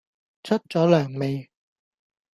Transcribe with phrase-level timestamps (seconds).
[0.41, 1.51] 出左糧未?